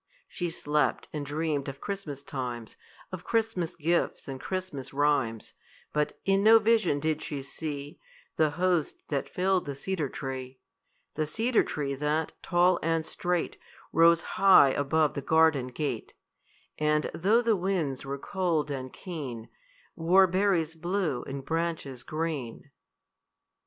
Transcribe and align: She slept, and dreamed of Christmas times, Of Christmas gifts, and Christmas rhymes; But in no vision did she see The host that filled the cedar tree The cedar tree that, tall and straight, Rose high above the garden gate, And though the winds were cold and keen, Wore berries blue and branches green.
She 0.27 0.49
slept, 0.49 1.07
and 1.13 1.23
dreamed 1.23 1.69
of 1.69 1.79
Christmas 1.79 2.23
times, 2.23 2.75
Of 3.11 3.23
Christmas 3.23 3.75
gifts, 3.75 4.27
and 4.27 4.41
Christmas 4.41 4.95
rhymes; 4.95 5.53
But 5.93 6.19
in 6.25 6.41
no 6.43 6.57
vision 6.57 6.99
did 6.99 7.21
she 7.21 7.43
see 7.43 7.99
The 8.35 8.49
host 8.57 9.03
that 9.09 9.29
filled 9.29 9.65
the 9.65 9.75
cedar 9.75 10.09
tree 10.09 10.59
The 11.13 11.27
cedar 11.27 11.63
tree 11.63 11.93
that, 11.93 12.33
tall 12.41 12.79
and 12.81 13.05
straight, 13.05 13.59
Rose 13.93 14.21
high 14.41 14.69
above 14.71 15.13
the 15.13 15.21
garden 15.21 15.67
gate, 15.67 16.15
And 16.79 17.11
though 17.13 17.43
the 17.43 17.55
winds 17.55 18.03
were 18.03 18.17
cold 18.17 18.71
and 18.71 18.91
keen, 18.91 19.49
Wore 19.95 20.25
berries 20.25 20.73
blue 20.73 21.21
and 21.25 21.45
branches 21.45 22.01
green. 22.01 22.71